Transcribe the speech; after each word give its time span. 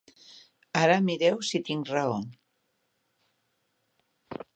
Ara 0.83 0.95
mireu 1.09 1.37
si 1.49 1.61
tinc 1.67 1.91
raó. 1.97 2.17